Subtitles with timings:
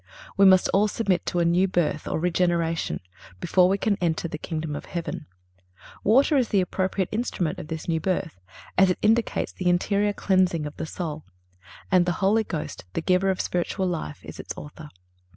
[0.35, 3.01] We must all submit to a new birth, or regeneration,
[3.39, 5.27] before we can enter the kingdom of heaven.
[6.03, 8.39] Water is the appropriate instrument of this new birth,
[8.79, 11.23] as it indicates the interior cleansing of the soul;
[11.91, 14.89] and the Holy Ghost, the Giver of spiritual life, is its Author.